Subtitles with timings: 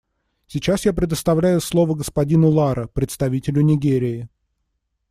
[0.47, 4.29] Сейчас я предоставляю слово господину Ларо— представителю Нигерии.